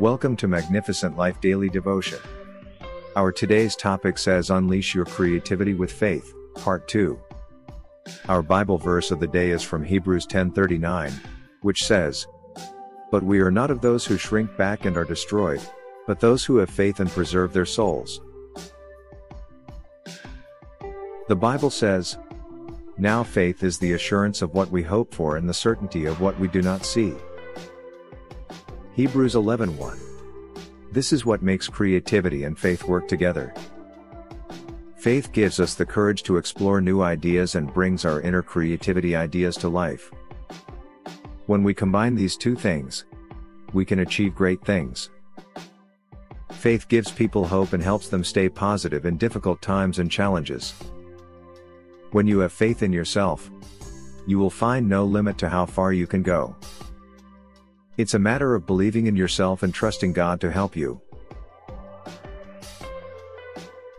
[0.00, 2.20] Welcome to Magnificent Life Daily Devotion.
[3.16, 7.20] Our today's topic says Unleash Your Creativity with Faith, Part 2.
[8.26, 11.12] Our Bible verse of the day is from Hebrews 10:39,
[11.60, 12.26] which says,
[13.10, 15.60] But we are not of those who shrink back and are destroyed,
[16.06, 18.22] but those who have faith and preserve their souls.
[21.28, 22.16] The Bible says,
[22.96, 26.40] Now faith is the assurance of what we hope for and the certainty of what
[26.40, 27.14] we do not see.
[29.00, 29.98] Hebrews 11:1.
[30.92, 33.54] This is what makes creativity and faith work together.
[34.98, 39.56] Faith gives us the courage to explore new ideas and brings our inner creativity ideas
[39.56, 40.12] to life.
[41.46, 43.06] When we combine these two things,
[43.72, 45.08] we can achieve great things.
[46.52, 50.74] Faith gives people hope and helps them stay positive in difficult times and challenges.
[52.12, 53.50] When you have faith in yourself,
[54.26, 56.54] you will find no limit to how far you can go.
[58.00, 61.02] It's a matter of believing in yourself and trusting God to help you.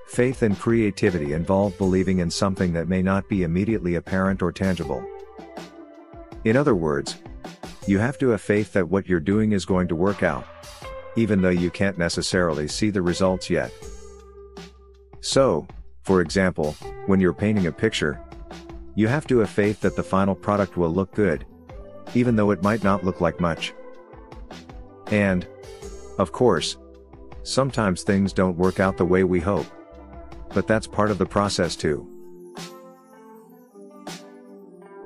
[0.08, 5.08] Faith and creativity involve believing in something that may not be immediately apparent or tangible.
[6.46, 7.18] In other words,
[7.86, 10.48] you have to have faith that what you're doing is going to work out,
[11.16, 13.72] even though you can't necessarily see the results yet.
[15.20, 15.68] So,
[16.02, 16.72] for example,
[17.06, 18.20] when you're painting a picture,
[18.96, 21.46] you have to have faith that the final product will look good,
[22.16, 23.76] even though it might not look like much.
[25.12, 25.46] And,
[26.18, 26.78] of course,
[27.44, 29.68] sometimes things don't work out the way we hope.
[30.54, 32.08] But that's part of the process too.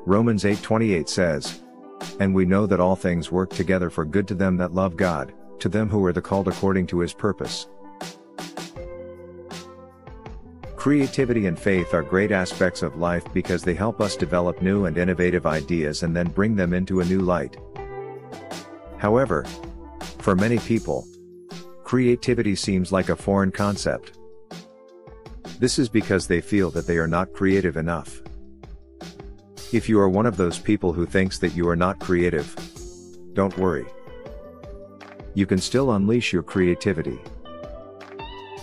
[0.05, 1.61] Romans 8:28 says,
[2.19, 5.33] "And we know that all things work together for good to them that love God,
[5.59, 7.67] to them who are the called according to his purpose."
[10.75, 14.99] Creativity and faith are great aspects of life because they help us develop new and
[14.99, 17.57] innovative ideas and then bring them into a new light.
[18.97, 19.45] However,
[20.25, 21.07] for many people,
[21.83, 24.17] creativity seems like a foreign concept.
[25.59, 28.23] This is because they feel that they are not creative enough.
[29.71, 32.55] If you are one of those people who thinks that you are not creative,
[33.33, 33.85] don't worry.
[35.35, 37.19] You can still unleash your creativity.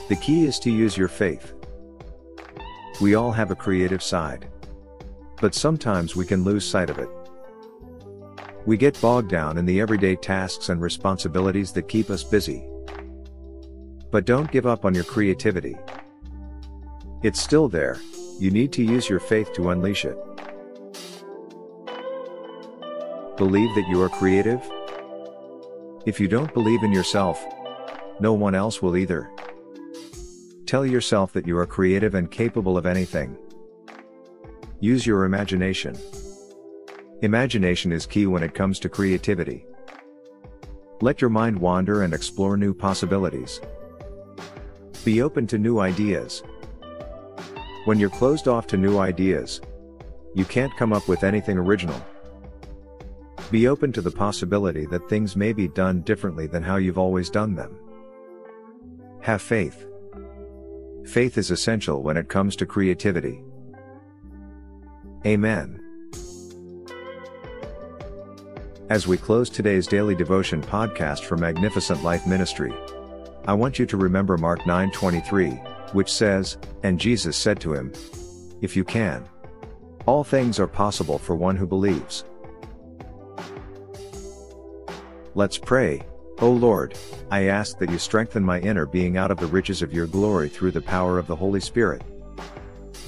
[0.09, 1.53] The key is to use your faith.
[3.01, 4.49] We all have a creative side.
[5.41, 7.09] But sometimes we can lose sight of it.
[8.65, 12.65] We get bogged down in the everyday tasks and responsibilities that keep us busy.
[14.11, 15.77] But don't give up on your creativity.
[17.23, 17.99] It's still there,
[18.39, 20.17] you need to use your faith to unleash it.
[23.37, 24.61] Believe that you are creative?
[26.07, 27.45] If you don't believe in yourself,
[28.21, 29.31] no one else will either.
[30.67, 33.37] Tell yourself that you are creative and capable of anything.
[34.81, 35.97] Use your imagination.
[37.23, 39.65] Imagination is key when it comes to creativity.
[41.01, 43.61] Let your mind wander and explore new possibilities.
[45.05, 46.43] Be open to new ideas.
[47.85, 49.61] When you're closed off to new ideas,
[50.35, 52.01] you can't come up with anything original.
[53.53, 57.31] Be open to the possibility that things may be done differently than how you've always
[57.31, 57.79] done them.
[59.21, 59.87] Have faith.
[61.05, 63.45] Faith is essential when it comes to creativity.
[65.25, 65.82] Amen.
[68.93, 72.75] As we close today's daily devotion podcast for Magnificent Life Ministry,
[73.47, 75.59] I want you to remember Mark 9:23,
[75.95, 77.91] which says, "And Jesus said to him,
[78.61, 79.25] If you can,
[80.05, 82.27] all things are possible for one who believes."
[85.35, 86.03] Let's pray.
[86.41, 86.93] O Lord,
[87.31, 90.51] I ask that you strengthen my inner being out of the riches of your glory
[90.51, 92.03] through the power of the Holy Spirit.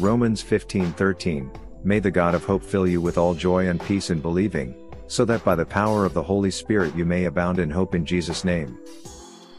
[0.01, 1.51] Romans 15:13
[1.87, 4.75] May the God of hope fill you with all joy and peace in believing,
[5.07, 8.05] so that by the power of the Holy Spirit you may abound in hope in
[8.05, 8.79] Jesus' name.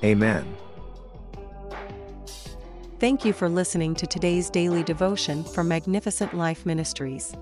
[0.04, 0.56] Amen.
[3.00, 7.36] Thank you for listening to today's daily devotion from Magnificent Life Ministries.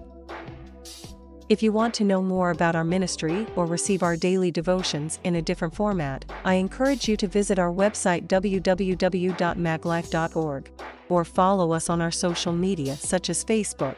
[1.50, 5.35] If you want to know more about our ministry or receive our daily devotions in
[5.35, 10.72] a different format, I encourage you to visit our website www.maglife.org
[11.09, 13.97] or follow us on our social media such as Facebook,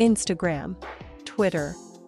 [0.00, 0.74] Instagram,
[1.24, 1.76] Twitter,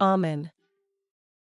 [0.00, 0.50] Amen.